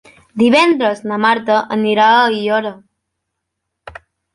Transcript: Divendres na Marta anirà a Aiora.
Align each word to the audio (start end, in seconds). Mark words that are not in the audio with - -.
Divendres 0.41 1.03
na 1.11 1.21
Marta 1.27 1.59
anirà 1.77 2.11
a 2.17 2.19
Aiora. 2.33 2.77